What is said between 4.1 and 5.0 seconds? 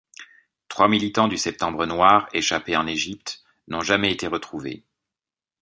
été retrouvés.